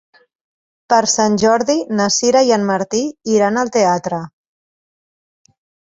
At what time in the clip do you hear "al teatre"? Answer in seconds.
3.65-4.23